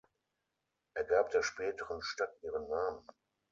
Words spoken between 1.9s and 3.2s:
Stadt ihren Namen.